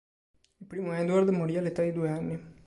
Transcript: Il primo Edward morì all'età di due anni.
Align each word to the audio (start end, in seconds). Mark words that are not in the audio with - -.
Il 0.57 0.65
primo 0.65 0.93
Edward 0.93 1.29
morì 1.29 1.57
all'età 1.59 1.83
di 1.83 1.91
due 1.93 2.09
anni. 2.09 2.45